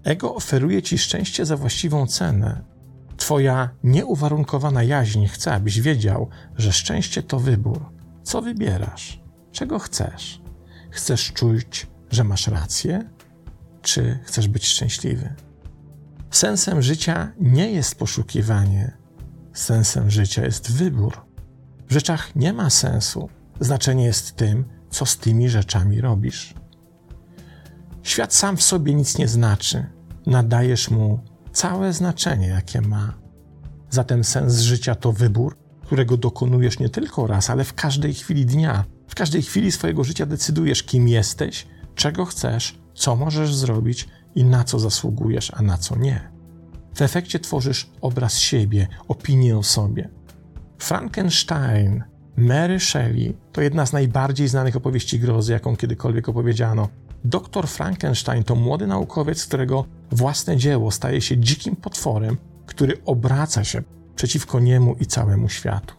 Ego 0.04 0.36
oferuje 0.36 0.82
ci 0.82 0.98
szczęście 0.98 1.46
za 1.46 1.58
właściwą 1.58 2.08
cenę. 2.08 2.62
Twoja 3.18 3.70
nieuwarunkowana 3.84 4.84
jaźń 4.84 5.26
chce, 5.26 5.54
abyś 5.54 5.82
wiedział, 5.82 6.30
że 6.58 6.74
szczęście 6.74 7.24
to 7.24 7.40
wybór. 7.40 7.86
Co 8.24 8.42
wybierasz? 8.42 9.22
Czego 9.52 9.80
chcesz? 9.80 10.42
Chcesz 10.90 11.34
czuć, 11.34 11.88
że 12.12 12.24
masz 12.24 12.48
rację, 12.48 13.10
czy 13.82 14.20
chcesz 14.24 14.48
być 14.48 14.68
szczęśliwy? 14.68 15.34
Sensem 16.32 16.82
życia 16.82 17.32
nie 17.40 17.72
jest 17.72 17.96
poszukiwanie, 18.00 18.98
sensem 19.54 20.10
życia 20.10 20.46
jest 20.46 20.72
wybór. 20.72 21.25
W 21.90 21.94
rzeczach 21.94 22.36
nie 22.36 22.54
ma 22.54 22.70
sensu. 22.70 23.30
Znaczenie 23.60 24.06
jest 24.06 24.36
tym, 24.36 24.66
co 24.90 25.06
z 25.06 25.18
tymi 25.18 25.50
rzeczami 25.50 26.02
robisz. 26.02 26.54
Świat 28.04 28.34
sam 28.34 28.58
w 28.58 28.64
sobie 28.64 28.94
nic 28.94 29.18
nie 29.18 29.28
znaczy. 29.28 29.86
Nadajesz 30.26 30.90
mu 30.90 31.20
całe 31.52 31.94
znaczenie, 31.94 32.48
jakie 32.48 32.82
ma. 32.82 33.14
Zatem 33.90 34.24
sens 34.24 34.60
życia 34.60 34.96
to 34.96 35.14
wybór, 35.14 35.58
którego 35.82 36.18
dokonujesz 36.18 36.80
nie 36.80 36.90
tylko 36.90 37.28
raz, 37.28 37.50
ale 37.50 37.64
w 37.64 37.74
każdej 37.74 38.14
chwili 38.14 38.46
dnia. 38.46 38.86
W 39.08 39.16
każdej 39.16 39.42
chwili 39.42 39.72
swojego 39.72 40.04
życia 40.04 40.26
decydujesz, 40.26 40.84
kim 40.84 41.08
jesteś, 41.08 41.68
czego 41.96 42.26
chcesz, 42.26 42.80
co 42.94 43.16
możesz 43.16 43.56
zrobić 43.56 44.08
i 44.36 44.44
na 44.44 44.64
co 44.64 44.80
zasługujesz, 44.80 45.52
a 45.54 45.62
na 45.62 45.78
co 45.78 45.96
nie. 45.96 46.32
W 46.96 47.02
efekcie 47.02 47.40
tworzysz 47.40 47.90
obraz 48.02 48.38
siebie, 48.38 48.88
opinię 49.08 49.58
o 49.58 49.64
sobie. 49.64 50.10
Frankenstein, 50.78 52.04
Mary 52.38 52.80
Shelley 52.80 53.38
to 53.52 53.62
jedna 53.62 53.86
z 53.86 53.94
najbardziej 53.94 54.48
znanych 54.48 54.76
opowieści 54.76 55.20
grozy, 55.20 55.52
jaką 55.52 55.76
kiedykolwiek 55.76 56.30
opowiedziano. 56.30 56.88
Doktor 57.24 57.68
Frankenstein 57.68 58.44
to 58.44 58.56
młody 58.56 58.88
naukowiec, 58.88 59.46
którego 59.46 59.86
własne 60.12 60.58
dzieło 60.58 60.92
staje 60.92 61.22
się 61.22 61.38
dzikim 61.38 61.76
potworem, 61.76 62.38
który 62.66 63.02
obraca 63.06 63.64
się 63.64 63.84
przeciwko 64.16 64.60
niemu 64.60 64.96
i 65.00 65.06
całemu 65.06 65.50
światu. 65.50 65.96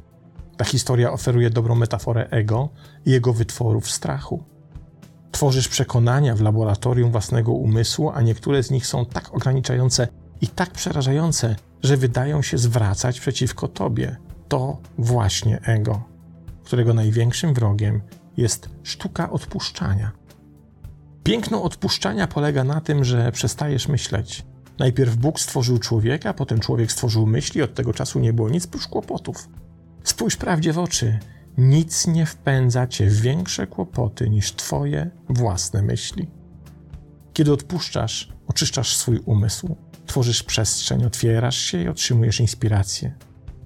Ta 0.56 0.64
historia 0.64 1.12
oferuje 1.12 1.50
dobrą 1.50 1.74
metaforę 1.74 2.30
ego 2.30 2.68
i 3.06 3.10
jego 3.10 3.32
wytworów 3.32 3.90
strachu. 3.90 4.44
Tworzysz 5.32 5.68
przekonania 5.68 6.34
w 6.34 6.40
laboratorium 6.40 7.10
własnego 7.10 7.52
umysłu, 7.52 8.10
a 8.10 8.22
niektóre 8.22 8.62
z 8.62 8.70
nich 8.70 8.86
są 8.86 9.06
tak 9.06 9.34
ograniczające 9.34 10.08
i 10.40 10.48
tak 10.48 10.70
przerażające, 10.70 11.56
że 11.82 11.96
wydają 11.96 12.42
się 12.42 12.58
zwracać 12.58 13.20
przeciwko 13.20 13.68
tobie 13.68 14.16
to 14.48 14.78
właśnie 14.98 15.60
ego, 15.62 16.02
którego 16.64 16.94
największym 16.94 17.54
wrogiem 17.54 18.02
jest 18.36 18.68
sztuka 18.82 19.30
odpuszczania. 19.30 20.12
Piękno 21.24 21.62
odpuszczania 21.62 22.26
polega 22.26 22.64
na 22.64 22.80
tym, 22.80 23.04
że 23.04 23.32
przestajesz 23.32 23.88
myśleć. 23.88 24.44
Najpierw 24.78 25.16
Bóg 25.16 25.40
stworzył 25.40 25.78
człowieka, 25.78 26.34
potem 26.34 26.60
człowiek 26.60 26.92
stworzył 26.92 27.26
myśli, 27.26 27.62
od 27.62 27.74
tego 27.74 27.92
czasu 27.92 28.18
nie 28.18 28.32
było 28.32 28.48
nic 28.48 28.66
prócz 28.66 28.86
kłopotów. 28.86 29.48
Spójrz 30.04 30.36
prawdzie 30.36 30.72
w 30.72 30.78
oczy. 30.78 31.18
Nic 31.58 32.06
nie 32.06 32.26
wpędza 32.26 32.86
cię 32.86 33.06
w 33.06 33.20
większe 33.20 33.66
kłopoty 33.66 34.30
niż 34.30 34.54
twoje 34.54 35.10
własne 35.28 35.82
myśli. 35.82 36.30
Kiedy 37.32 37.52
odpuszczasz, 37.52 38.32
oczyszczasz 38.46 38.96
swój 38.96 39.18
umysł, 39.18 39.76
tworzysz 40.06 40.42
przestrzeń, 40.42 41.04
otwierasz 41.04 41.58
się 41.58 41.82
i 41.82 41.88
otrzymujesz 41.88 42.40
inspirację. 42.40 43.14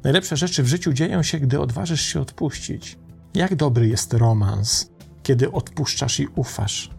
Najlepsze 0.04 0.36
rzeczy 0.36 0.62
w 0.62 0.66
życiu 0.66 0.92
dzieją 0.92 1.22
się, 1.22 1.38
gdy 1.38 1.60
odważysz 1.60 2.02
się 2.02 2.20
odpuścić. 2.20 2.98
Jak 3.34 3.54
dobry 3.54 3.88
jest 3.88 4.12
romans, 4.12 4.90
kiedy 5.22 5.52
odpuszczasz 5.52 6.20
i 6.20 6.28
ufasz. 6.34 6.90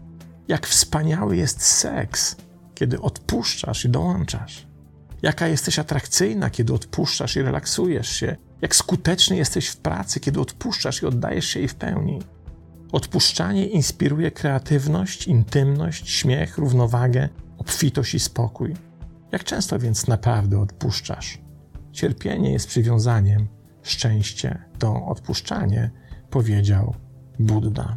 Jak 0.48 0.66
wspaniały 0.66 1.36
jest 1.36 1.62
seks, 1.62 2.36
kiedy 2.74 3.00
odpuszczasz 3.00 3.84
i 3.84 3.88
dołączasz. 3.88 4.66
Jaka 5.22 5.48
jesteś 5.48 5.78
atrakcyjna, 5.78 6.50
kiedy 6.50 6.72
odpuszczasz 6.72 7.36
i 7.36 7.42
relaksujesz 7.42 8.08
się. 8.08 8.36
Jak 8.60 8.76
skuteczny 8.76 9.36
jesteś 9.36 9.68
w 9.68 9.76
pracy, 9.76 10.20
kiedy 10.20 10.40
odpuszczasz 10.40 11.02
i 11.02 11.06
oddajesz 11.06 11.46
się 11.46 11.58
jej 11.60 11.68
w 11.68 11.74
pełni. 11.74 12.22
Odpuszczanie 12.92 13.66
inspiruje 13.66 14.30
kreatywność, 14.30 15.26
intymność, 15.26 16.10
śmiech, 16.10 16.58
równowagę, 16.58 17.28
obfitość 17.58 18.14
i 18.14 18.20
spokój. 18.20 18.74
Jak 19.32 19.44
często 19.44 19.78
więc 19.78 20.06
naprawdę 20.06 20.60
odpuszczasz? 20.60 21.41
Cierpienie 21.92 22.52
jest 22.52 22.66
przywiązaniem, 22.66 23.48
szczęście 23.82 24.64
to 24.78 25.06
odpuszczanie, 25.06 25.90
powiedział 26.30 26.94
Buddha. 27.38 27.96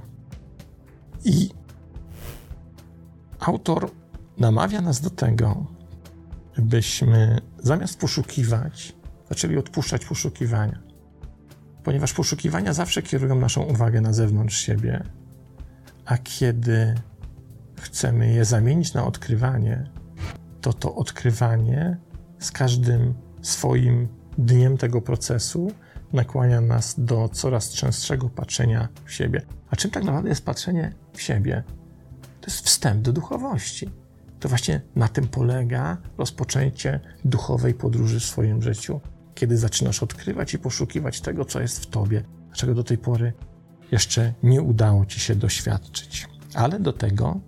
I 1.25 1.49
autor 3.39 3.91
namawia 4.37 4.81
nas 4.81 5.01
do 5.01 5.09
tego, 5.09 5.65
byśmy 6.57 7.41
zamiast 7.59 7.99
poszukiwać, 7.99 8.95
zaczęli 9.29 9.57
odpuszczać 9.57 10.05
poszukiwania. 10.05 10.79
Ponieważ 11.83 12.13
poszukiwania 12.13 12.73
zawsze 12.73 13.01
kierują 13.01 13.35
naszą 13.35 13.63
uwagę 13.63 14.01
na 14.01 14.13
zewnątrz 14.13 14.57
siebie, 14.57 15.03
a 16.05 16.17
kiedy 16.17 16.95
chcemy 17.81 18.33
je 18.33 18.45
zamienić 18.45 18.93
na 18.93 19.05
odkrywanie, 19.05 19.89
to 20.61 20.73
to 20.73 20.95
odkrywanie 20.95 21.97
z 22.39 22.51
każdym 22.51 23.24
swoim 23.47 24.07
dniem 24.37 24.77
tego 24.77 25.01
procesu 25.01 25.71
nakłania 26.13 26.61
nas 26.61 26.95
do 26.97 27.29
coraz 27.29 27.69
częstszego 27.69 28.29
patrzenia 28.29 28.87
w 29.05 29.11
siebie. 29.11 29.41
A 29.69 29.75
czym 29.75 29.91
tak 29.91 30.03
naprawdę 30.03 30.29
jest 30.29 30.45
patrzenie 30.45 30.93
w 31.13 31.21
siebie? 31.21 31.63
To 32.41 32.47
jest 32.47 32.65
wstęp 32.65 33.01
do 33.01 33.13
duchowości. 33.13 33.89
To 34.39 34.49
właśnie 34.49 34.81
na 34.95 35.07
tym 35.07 35.27
polega 35.27 35.97
rozpoczęcie 36.17 36.99
duchowej 37.25 37.73
podróży 37.73 38.19
w 38.19 38.25
swoim 38.25 38.61
życiu, 38.61 39.01
kiedy 39.35 39.57
zaczynasz 39.57 40.03
odkrywać 40.03 40.53
i 40.53 40.59
poszukiwać 40.59 41.21
tego, 41.21 41.45
co 41.45 41.59
jest 41.59 41.83
w 41.83 41.85
tobie, 41.85 42.23
czego 42.53 42.73
do 42.73 42.83
tej 42.83 42.97
pory 42.97 43.33
jeszcze 43.91 44.33
nie 44.43 44.61
udało 44.61 45.05
ci 45.05 45.19
się 45.19 45.35
doświadczyć. 45.35 46.27
Ale 46.53 46.79
do 46.79 46.93
tego, 46.93 47.39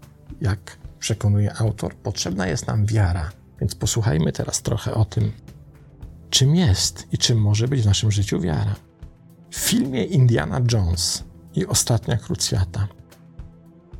jak 0.41 0.77
przekonuje 0.99 1.53
autor, 1.53 1.95
potrzebna 1.95 2.47
jest 2.47 2.67
nam 2.67 2.85
wiara. 2.85 3.31
Więc 3.59 3.75
posłuchajmy 3.75 4.31
teraz 4.31 4.61
trochę 4.61 4.93
o 4.93 5.05
tym, 5.05 5.31
czym 6.29 6.55
jest 6.55 7.07
i 7.11 7.17
czym 7.17 7.41
może 7.41 7.67
być 7.67 7.81
w 7.81 7.85
naszym 7.85 8.11
życiu 8.11 8.39
wiara. 8.39 8.75
W 9.49 9.55
filmie 9.55 10.03
Indiana 10.03 10.61
Jones 10.71 11.23
i 11.55 11.65
Ostatnia 11.65 12.17
Krucjata 12.17 12.87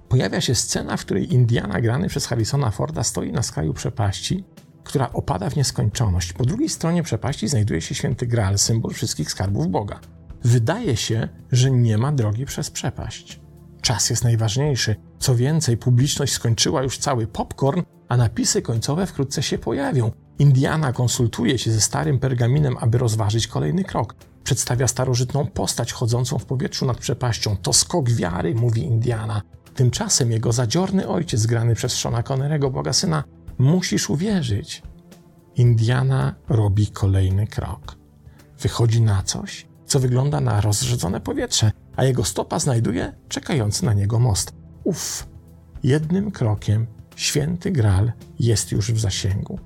pojawia 0.10 0.42
się 0.42 0.56
scena, 0.56 0.98
w 0.98 1.02
której 1.06 1.34
Indiana 1.34 1.82
grany 1.82 2.08
przez 2.08 2.26
Harrisona 2.26 2.72
Forda 2.72 3.04
stoi 3.04 3.32
na 3.32 3.44
skraju 3.44 3.74
przepaści, 3.74 4.44
która 4.84 5.14
opada 5.14 5.50
w 5.50 5.56
nieskończoność. 5.56 6.34
Po 6.34 6.46
drugiej 6.46 6.70
stronie 6.70 7.04
przepaści 7.04 7.48
znajduje 7.48 7.82
się 7.82 7.96
święty 7.96 8.28
Graal, 8.28 8.58
symbol 8.58 8.94
wszystkich 8.94 9.32
skarbów 9.32 9.68
Boga. 9.68 10.00
Wydaje 10.44 10.98
się, 10.98 11.28
że 11.52 11.72
nie 11.72 11.98
ma 11.98 12.12
drogi 12.12 12.46
przez 12.46 12.72
przepaść. 12.72 13.40
Czas 13.82 14.10
jest 14.10 14.24
najważniejszy. 14.24 14.96
Co 15.20 15.36
więcej, 15.36 15.78
publiczność 15.78 16.34
skończyła 16.34 16.84
już 16.84 16.98
cały 16.98 17.28
popcorn, 17.28 17.82
a 18.10 18.18
napisy 18.18 18.62
końcowe 18.62 19.06
wkrótce 19.06 19.44
się 19.44 19.58
pojawią. 19.58 20.12
Indiana 20.40 20.94
konsultuje 20.94 21.58
się 21.58 21.72
ze 21.72 21.82
starym 21.82 22.20
pergaminem, 22.20 22.78
aby 22.80 22.98
rozważyć 22.98 23.48
kolejny 23.48 23.84
krok. 23.84 24.16
Przedstawia 24.44 24.88
starożytną 24.88 25.48
postać 25.48 25.94
chodzącą 25.94 26.40
w 26.40 26.46
powietrzu 26.46 26.86
nad 26.86 26.98
przepaścią. 26.98 27.58
To 27.62 27.74
skok 27.74 28.10
wiary, 28.10 28.56
mówi 28.56 28.82
Indiana. 28.82 29.42
Tymczasem 29.76 30.32
jego 30.32 30.52
zadziorny 30.52 31.08
ojciec, 31.08 31.46
grany 31.46 31.76
przez 31.76 31.94
Shona 31.94 32.24
Connerego, 32.24 32.70
Boga 32.70 32.94
Syna, 32.94 33.24
musisz 33.58 34.10
uwierzyć. 34.10 34.84
Indiana 35.56 36.36
robi 36.50 36.88
kolejny 36.88 37.48
krok. 37.48 37.98
Wychodzi 38.60 39.02
na 39.02 39.24
coś, 39.24 39.68
co 39.86 40.00
wygląda 40.00 40.42
na 40.42 40.62
rozrzedzone 40.62 41.22
powietrze, 41.22 41.72
a 41.96 42.04
jego 42.04 42.24
stopa 42.24 42.60
znajduje 42.60 43.14
czekający 43.30 43.86
na 43.86 43.94
niego 43.94 44.20
most. 44.20 44.54
Uff, 44.84 45.28
jednym 45.84 46.32
krokiem 46.32 46.88
święty 47.16 47.72
Gral 47.72 48.12
jest 48.40 48.72
już 48.72 48.92
w 48.92 49.00
zasięgu. 49.00 49.60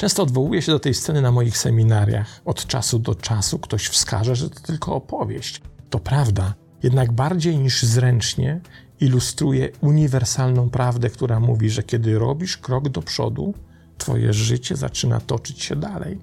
Często 0.00 0.22
odwołuję 0.22 0.62
się 0.62 0.72
do 0.72 0.80
tej 0.80 0.94
sceny 0.94 1.22
na 1.22 1.32
moich 1.32 1.58
seminariach. 1.58 2.40
Od 2.44 2.66
czasu 2.66 2.98
do 2.98 3.14
czasu 3.14 3.58
ktoś 3.58 3.86
wskaże, 3.86 4.36
że 4.36 4.50
to 4.50 4.60
tylko 4.60 4.94
opowieść. 4.94 5.62
To 5.90 5.98
prawda, 5.98 6.54
jednak 6.82 7.12
bardziej 7.12 7.58
niż 7.58 7.82
zręcznie 7.82 8.60
ilustruje 9.00 9.68
uniwersalną 9.80 10.70
prawdę, 10.70 11.10
która 11.10 11.40
mówi, 11.40 11.70
że 11.70 11.82
kiedy 11.82 12.18
robisz 12.18 12.56
krok 12.56 12.88
do 12.88 13.02
przodu, 13.02 13.54
twoje 13.98 14.32
życie 14.32 14.76
zaczyna 14.76 15.20
toczyć 15.20 15.62
się 15.62 15.76
dalej. 15.76 16.18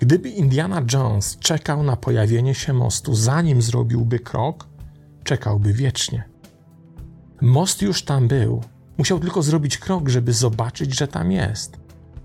Gdyby 0.00 0.30
Indiana 0.30 0.82
Jones 0.92 1.38
czekał 1.38 1.82
na 1.82 1.96
pojawienie 1.96 2.54
się 2.54 2.72
mostu, 2.72 3.14
zanim 3.14 3.62
zrobiłby 3.62 4.18
krok, 4.18 4.68
czekałby 5.24 5.72
wiecznie. 5.72 6.24
Most 7.40 7.82
już 7.82 8.02
tam 8.02 8.28
był, 8.28 8.62
musiał 8.98 9.20
tylko 9.20 9.42
zrobić 9.42 9.78
krok, 9.78 10.08
żeby 10.08 10.32
zobaczyć, 10.32 10.98
że 10.98 11.08
tam 11.08 11.32
jest. 11.32 11.81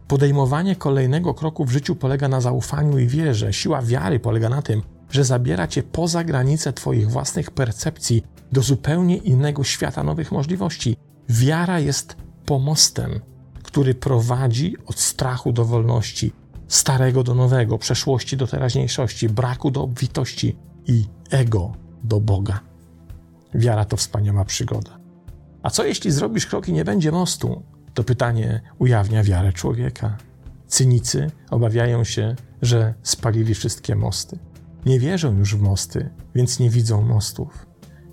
Podejmowanie 0.07 0.75
kolejnego 0.75 1.33
kroku 1.33 1.65
w 1.65 1.71
życiu 1.71 1.95
polega 1.95 2.27
na 2.27 2.41
zaufaniu 2.41 2.99
i 2.99 3.07
wierze. 3.07 3.53
Siła 3.53 3.81
wiary 3.81 4.19
polega 4.19 4.49
na 4.49 4.61
tym, 4.61 4.81
że 5.11 5.23
zabiera 5.23 5.67
cię 5.67 5.83
poza 5.83 6.23
granice 6.23 6.73
Twoich 6.73 7.09
własnych 7.09 7.51
percepcji 7.51 8.23
do 8.51 8.61
zupełnie 8.61 9.17
innego 9.17 9.63
świata 9.63 10.03
nowych 10.03 10.31
możliwości. 10.31 10.97
Wiara 11.29 11.79
jest 11.79 12.15
pomostem, 12.45 13.19
który 13.63 13.95
prowadzi 13.95 14.75
od 14.85 14.99
strachu 14.99 15.51
do 15.51 15.65
wolności, 15.65 16.33
starego 16.67 17.23
do 17.23 17.35
nowego, 17.35 17.77
przeszłości 17.77 18.37
do 18.37 18.47
teraźniejszości, 18.47 19.29
braku 19.29 19.71
do 19.71 19.83
obfitości 19.83 20.55
i 20.85 21.05
ego 21.29 21.73
do 22.03 22.19
Boga. 22.19 22.59
Wiara 23.53 23.85
to 23.85 23.97
wspaniała 23.97 24.45
przygoda. 24.45 24.99
A 25.63 25.69
co 25.69 25.83
jeśli 25.83 26.11
zrobisz 26.11 26.45
krok 26.45 26.67
i 26.67 26.73
nie 26.73 26.85
będzie 26.85 27.11
mostu? 27.11 27.63
To 27.97 28.03
pytanie 28.03 28.61
ujawnia 28.79 29.23
wiarę 29.23 29.53
człowieka. 29.53 30.17
Cynicy 30.67 31.31
obawiają 31.51 32.03
się, 32.03 32.35
że 32.61 32.93
spalili 33.03 33.53
wszystkie 33.53 33.95
mosty. 33.95 34.39
Nie 34.85 34.99
wierzą 34.99 35.37
już 35.37 35.55
w 35.55 35.61
mosty, 35.61 36.09
więc 36.35 36.59
nie 36.59 36.69
widzą 36.69 37.01
mostów. 37.01 37.65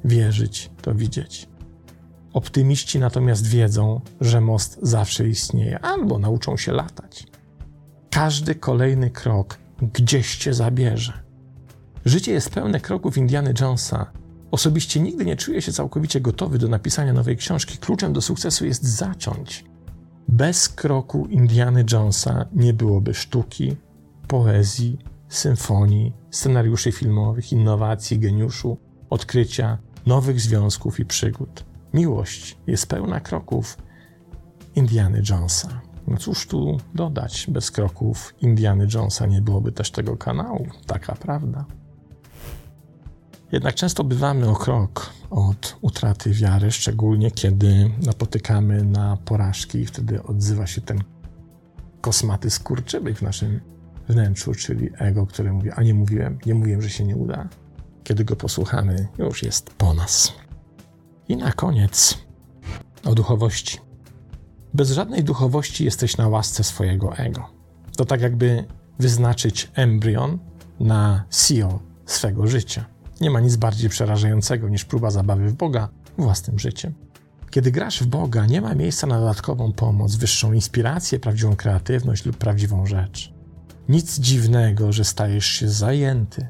Wierzyć 0.04 0.70
to 0.82 0.94
widzieć. 0.94 1.48
Optymiści 2.32 2.98
natomiast 2.98 3.46
wiedzą, 3.46 4.00
że 4.20 4.40
most 4.40 4.78
zawsze 4.82 5.28
istnieje, 5.28 5.78
albo 5.78 6.18
nauczą 6.18 6.56
się 6.56 6.72
latać. 6.72 7.26
Każdy 8.10 8.54
kolejny 8.54 9.10
krok 9.10 9.58
gdzieś 9.92 10.36
cię 10.36 10.54
zabierze. 10.54 11.12
Życie 12.04 12.32
jest 12.32 12.50
pełne 12.50 12.80
kroków 12.80 13.16
Indiany 13.16 13.54
Jonesa. 13.60 14.12
Osobiście 14.50 15.00
nigdy 15.00 15.24
nie 15.24 15.36
czuję 15.36 15.62
się 15.62 15.72
całkowicie 15.72 16.20
gotowy 16.20 16.58
do 16.58 16.68
napisania 16.68 17.12
nowej 17.12 17.36
książki. 17.36 17.78
Kluczem 17.78 18.12
do 18.12 18.20
sukcesu 18.20 18.66
jest 18.66 18.84
zacząć. 18.84 19.73
Bez 20.28 20.68
kroku 20.68 21.26
Indiany 21.26 21.84
Jonesa 21.92 22.44
nie 22.52 22.72
byłoby 22.72 23.14
sztuki, 23.14 23.76
poezji, 24.28 24.98
symfonii, 25.28 26.12
scenariuszy 26.30 26.92
filmowych, 26.92 27.52
innowacji, 27.52 28.18
geniuszu, 28.18 28.78
odkrycia, 29.10 29.78
nowych 30.06 30.40
związków 30.40 31.00
i 31.00 31.04
przygód. 31.04 31.64
Miłość 31.94 32.58
jest 32.66 32.86
pełna 32.86 33.20
kroków 33.20 33.78
Indiany 34.74 35.22
Jonesa. 35.30 35.80
No 36.06 36.16
cóż 36.16 36.46
tu 36.46 36.76
dodać, 36.94 37.46
bez 37.48 37.70
kroków 37.70 38.34
Indiany 38.40 38.86
Jonesa 38.94 39.26
nie 39.26 39.40
byłoby 39.40 39.72
też 39.72 39.90
tego 39.90 40.16
kanału, 40.16 40.66
taka 40.86 41.14
prawda. 41.14 41.64
Jednak 43.52 43.74
często 43.74 44.04
bywamy 44.04 44.48
o 44.48 44.54
krok 44.54 45.10
od 45.34 45.76
utraty 45.80 46.30
wiary, 46.30 46.72
szczególnie 46.72 47.30
kiedy 47.30 47.90
napotykamy 48.06 48.84
na 48.84 49.16
porażki 49.16 49.78
i 49.78 49.86
wtedy 49.86 50.22
odzywa 50.22 50.66
się 50.66 50.80
ten 50.80 50.98
kosmaty 52.00 52.50
skurczybyk 52.50 53.18
w 53.18 53.22
naszym 53.22 53.60
wnętrzu, 54.08 54.54
czyli 54.54 54.90
ego, 54.98 55.26
które 55.26 55.52
mówi, 55.52 55.70
a 55.70 55.82
nie 55.82 55.94
mówiłem, 55.94 56.38
nie 56.46 56.54
mówiłem, 56.54 56.82
że 56.82 56.90
się 56.90 57.04
nie 57.04 57.16
uda. 57.16 57.48
Kiedy 58.04 58.24
go 58.24 58.36
posłuchamy, 58.36 59.08
już 59.18 59.42
jest 59.42 59.70
po 59.70 59.94
nas. 59.94 60.32
I 61.28 61.36
na 61.36 61.52
koniec 61.52 62.18
o 63.04 63.14
duchowości. 63.14 63.78
Bez 64.74 64.90
żadnej 64.90 65.24
duchowości 65.24 65.84
jesteś 65.84 66.16
na 66.16 66.28
łasce 66.28 66.64
swojego 66.64 67.16
ego. 67.16 67.48
To 67.96 68.04
tak 68.04 68.20
jakby 68.20 68.64
wyznaczyć 68.98 69.70
embrion 69.74 70.38
na 70.80 71.24
CEO 71.30 71.78
swego 72.06 72.46
życia. 72.46 72.93
Nie 73.24 73.30
ma 73.30 73.40
nic 73.40 73.56
bardziej 73.56 73.90
przerażającego 73.90 74.68
niż 74.68 74.84
próba 74.84 75.10
zabawy 75.10 75.48
w 75.48 75.54
Boga 75.54 75.88
własnym 76.18 76.58
życiem. 76.58 76.94
Kiedy 77.50 77.72
grasz 77.72 78.02
w 78.02 78.06
Boga, 78.06 78.46
nie 78.46 78.60
ma 78.60 78.74
miejsca 78.74 79.06
na 79.06 79.20
dodatkową 79.20 79.72
pomoc, 79.72 80.16
wyższą 80.16 80.52
inspirację, 80.52 81.20
prawdziwą 81.20 81.56
kreatywność 81.56 82.24
lub 82.24 82.36
prawdziwą 82.36 82.86
rzecz. 82.86 83.32
Nic 83.88 84.18
dziwnego, 84.18 84.92
że 84.92 85.04
stajesz 85.04 85.46
się 85.46 85.68
zajęty. 85.68 86.48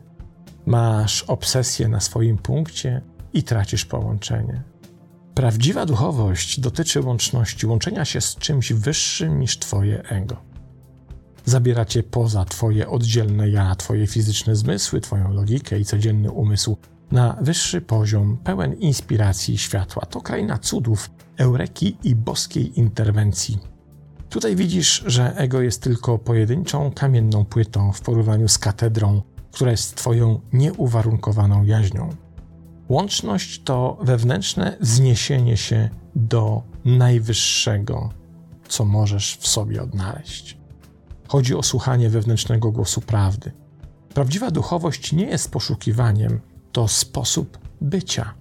Masz 0.67 1.23
obsesję 1.23 1.89
na 1.89 2.01
swoim 2.01 2.39
punkcie 2.39 3.03
i 3.33 3.43
tracisz 3.43 3.85
połączenie. 3.85 4.63
Prawdziwa 5.35 5.87
duchowość 5.87 6.61
dotyczy 6.61 7.01
łączności, 7.01 7.67
łączenia 7.67 8.05
się 8.05 8.21
z 8.21 8.37
czymś 8.37 8.73
wyższym 8.73 9.41
niż 9.41 9.59
Twoje 9.59 10.03
ego. 10.03 10.37
Zabiera 11.45 11.85
cię 11.85 12.03
poza 12.03 12.45
Twoje 12.45 12.89
oddzielne 12.89 13.49
ja, 13.49 13.75
Twoje 13.75 14.07
fizyczne 14.07 14.57
zmysły, 14.57 15.01
Twoją 15.01 15.33
logikę 15.33 15.81
i 15.81 15.85
codzienny 15.85 16.31
umysł 16.31 16.77
na 17.11 17.37
wyższy 17.41 17.81
poziom, 17.81 18.39
pełen 18.45 18.75
inspiracji 18.75 19.55
i 19.55 19.59
światła. 19.59 20.07
To 20.07 20.21
kraina 20.21 20.59
cudów, 20.59 21.11
eureki 21.37 21.97
i 22.05 22.15
boskiej 22.15 22.79
interwencji. 22.79 23.59
Tutaj 24.29 24.57
widzisz, 24.57 25.05
że 25.07 25.37
ego 25.37 25.61
jest 25.63 25.83
tylko 25.83 26.19
pojedynczą 26.19 26.91
kamienną 26.91 27.45
płytą 27.45 27.93
w 27.93 28.01
porównaniu 28.01 28.49
z 28.49 28.59
katedrą, 28.59 29.23
która 29.53 29.71
jest 29.71 29.97
Twoją 29.97 30.41
nieuwarunkowaną 30.53 31.65
jaźnią. 31.65 32.11
Łączność 32.89 33.63
to 33.63 33.99
wewnętrzne 34.03 34.77
wzniesienie 34.81 35.57
się 35.57 35.91
do 36.15 36.63
najwyższego, 36.85 38.11
co 38.69 38.85
możesz 38.85 39.37
w 39.37 39.49
sobie 39.49 39.83
odnaleźć. 39.83 40.64
Chodzi 41.35 41.55
o 41.55 41.63
słuchanie 41.63 42.11
wewnętrznego 42.11 42.73
głosu 42.73 43.01
prawdy. 43.01 43.53
Prawdziwa 44.15 44.51
duchowość 44.51 45.13
nie 45.13 45.27
jest 45.27 45.51
poszukiwaniem, 45.51 46.41
to 46.73 46.89
sposób 46.89 47.59
bycia. 47.81 48.35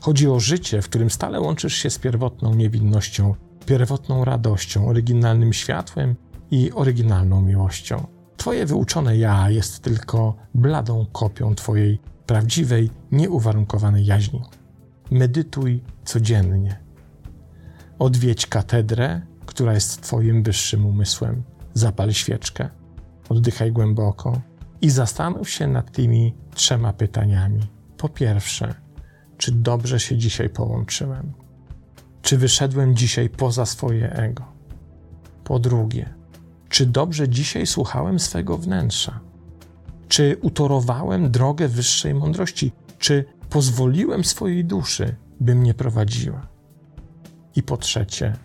Chodzi 0.00 0.28
o 0.28 0.40
życie, 0.40 0.82
w 0.82 0.88
którym 0.88 1.10
stale 1.10 1.40
łączysz 1.40 1.74
się 1.74 1.90
z 1.90 1.98
pierwotną 1.98 2.54
niewinnością, 2.54 3.34
pierwotną 3.66 4.24
radością, 4.24 4.88
oryginalnym 4.88 5.52
światłem 5.52 6.16
i 6.50 6.72
oryginalną 6.72 7.42
miłością. 7.42 8.06
Twoje 8.36 8.66
wyuczone 8.66 9.16
ja 9.16 9.50
jest 9.50 9.82
tylko 9.82 10.36
bladą 10.54 11.06
kopią 11.12 11.54
Twojej 11.54 11.98
prawdziwej, 12.26 12.90
nieuwarunkowanej 13.12 14.06
jaźni. 14.06 14.42
Medytuj 15.10 15.82
codziennie. 16.04 16.80
Odwiedź 17.98 18.46
katedrę, 18.46 19.20
która 19.46 19.74
jest 19.74 20.02
Twoim 20.02 20.42
wyższym 20.42 20.86
umysłem. 20.86 21.51
Zapal 21.74 22.12
świeczkę, 22.12 22.68
oddychaj 23.28 23.72
głęboko 23.72 24.40
i 24.80 24.90
zastanów 24.90 25.50
się 25.50 25.66
nad 25.66 25.92
tymi 25.92 26.34
trzema 26.54 26.92
pytaniami. 26.92 27.60
Po 27.96 28.08
pierwsze, 28.08 28.74
czy 29.38 29.52
dobrze 29.52 30.00
się 30.00 30.16
dzisiaj 30.16 30.48
połączyłem? 30.48 31.32
Czy 32.22 32.38
wyszedłem 32.38 32.96
dzisiaj 32.96 33.28
poza 33.28 33.66
swoje 33.66 34.12
ego? 34.12 34.44
Po 35.44 35.58
drugie, 35.58 36.14
czy 36.68 36.86
dobrze 36.86 37.28
dzisiaj 37.28 37.66
słuchałem 37.66 38.18
swego 38.18 38.58
wnętrza? 38.58 39.20
Czy 40.08 40.36
utorowałem 40.42 41.30
drogę 41.30 41.68
wyższej 41.68 42.14
mądrości? 42.14 42.72
Czy 42.98 43.24
pozwoliłem 43.50 44.24
swojej 44.24 44.64
duszy, 44.64 45.16
by 45.40 45.54
mnie 45.54 45.74
prowadziła? 45.74 46.46
I 47.56 47.62
po 47.62 47.76
trzecie, 47.76 48.36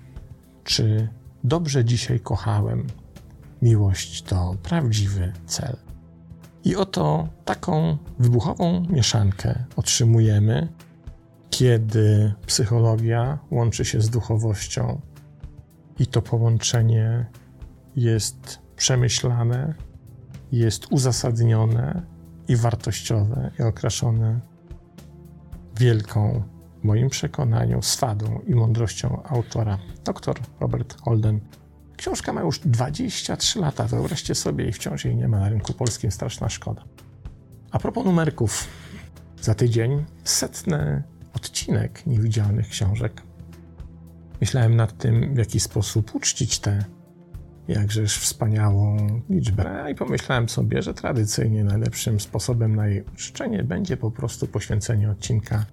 czy 0.63 1.09
dobrze 1.43 1.85
dzisiaj 1.85 2.19
kochałem? 2.19 2.87
Miłość 3.61 4.21
to 4.21 4.55
prawdziwy 4.63 5.33
cel. 5.45 5.77
I 6.63 6.75
oto 6.75 7.27
taką 7.45 7.97
wybuchową 8.19 8.85
mieszankę 8.89 9.65
otrzymujemy, 9.75 10.67
kiedy 11.49 12.33
psychologia 12.45 13.39
łączy 13.51 13.85
się 13.85 14.01
z 14.01 14.09
duchowością 14.09 15.01
i 15.99 16.07
to 16.07 16.21
połączenie 16.21 17.25
jest 17.95 18.59
przemyślane, 18.75 19.73
jest 20.51 20.91
uzasadnione 20.91 22.01
i 22.47 22.55
wartościowe 22.55 23.51
i 23.59 23.63
okraszone 23.63 24.39
wielką, 25.79 26.43
w 26.81 26.83
moim 26.83 27.09
przekonaniu, 27.09 27.81
swadą 27.81 28.39
i 28.47 28.55
mądrością 28.55 29.23
autora, 29.23 29.77
dr 30.05 30.39
Robert 30.59 31.01
Holden. 31.01 31.39
Książka 31.97 32.33
ma 32.33 32.41
już 32.41 32.59
23 32.59 33.59
lata, 33.59 33.83
wyobraźcie 33.83 34.35
sobie, 34.35 34.69
i 34.69 34.71
wciąż 34.71 35.05
jej 35.05 35.15
nie 35.15 35.27
ma 35.27 35.39
na 35.39 35.49
rynku 35.49 35.73
polskim, 35.73 36.11
straszna 36.11 36.49
szkoda. 36.49 36.83
A 37.71 37.79
propos 37.79 38.05
numerków, 38.05 38.67
za 39.41 39.55
tydzień 39.55 40.05
setny 40.23 41.03
odcinek 41.33 42.05
niewidzialnych 42.05 42.69
książek. 42.69 43.21
Myślałem 44.41 44.75
nad 44.75 44.97
tym, 44.97 45.35
w 45.35 45.37
jaki 45.37 45.59
sposób 45.59 46.15
uczcić 46.15 46.59
tę 46.59 46.85
jakżeż 47.67 48.17
wspaniałą 48.17 48.97
liczbę. 49.29 49.91
I 49.91 49.95
pomyślałem 49.95 50.49
sobie, 50.49 50.81
że 50.81 50.93
tradycyjnie 50.93 51.63
najlepszym 51.63 52.19
sposobem 52.19 52.75
na 52.75 52.87
jej 52.87 53.03
uczczenie 53.13 53.63
będzie 53.63 53.97
po 53.97 54.11
prostu 54.11 54.47
poświęcenie 54.47 55.11
odcinka 55.11 55.65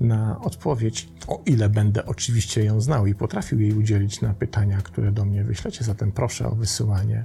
na 0.00 0.40
odpowiedź, 0.40 1.08
o 1.26 1.42
ile 1.46 1.68
będę 1.68 2.06
oczywiście 2.06 2.64
ją 2.64 2.80
znał 2.80 3.06
i 3.06 3.14
potrafił 3.14 3.60
jej 3.60 3.72
udzielić 3.72 4.20
na 4.20 4.34
pytania, 4.34 4.76
które 4.76 5.12
do 5.12 5.24
mnie 5.24 5.44
wyślecie. 5.44 5.84
Zatem 5.84 6.12
proszę 6.12 6.46
o 6.46 6.54
wysyłanie 6.54 7.22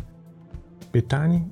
pytań. 0.92 1.50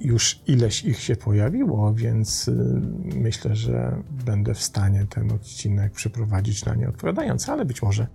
Już 0.00 0.40
ileś 0.46 0.84
ich 0.84 1.00
się 1.00 1.16
pojawiło, 1.16 1.94
więc 1.94 2.48
y, 2.48 2.80
myślę, 3.14 3.56
że 3.56 4.02
będę 4.24 4.54
w 4.54 4.62
stanie 4.62 5.06
ten 5.06 5.32
odcinek 5.32 5.92
przeprowadzić 5.92 6.64
na 6.64 6.74
nie 6.74 6.88
odpowiadając, 6.88 7.48
ale 7.48 7.64
być 7.64 7.82
może 7.82 8.06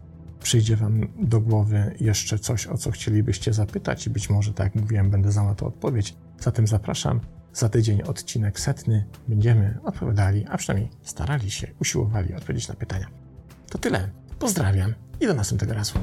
przyjdzie 0.42 0.76
Wam 0.76 1.08
do 1.20 1.42
głowy 1.42 1.96
jeszcze 2.00 2.40
coś, 2.40 2.68
o 2.68 2.78
co 2.78 2.92
chcielibyście 2.92 3.54
zapytać, 3.54 4.08
i 4.08 4.10
być 4.10 4.30
może, 4.30 4.54
tak 4.54 4.66
jak 4.66 4.84
mówiłem, 4.84 5.10
będę 5.10 5.32
za 5.32 5.44
na 5.44 5.56
to 5.56 5.66
odpowiedź. 5.66 6.16
Zatem 6.40 6.68
zapraszam 6.68 7.20
za 7.54 7.70
tydzień 7.70 8.02
odcinek 8.02 8.60
setny. 8.60 9.06
Będziemy 9.28 9.78
odpowiadali, 9.84 10.46
a 10.50 10.58
przynajmniej 10.58 10.92
starali 11.02 11.52
się, 11.52 11.68
usiłowali 11.82 12.34
odpowiedzieć 12.34 12.68
na 12.68 12.76
pytania. 12.76 13.08
To 13.70 13.78
tyle. 13.78 14.10
Pozdrawiam 14.40 14.94
i 15.20 15.28
do 15.28 15.34
następnego 15.34 15.74
razu. 15.74 15.94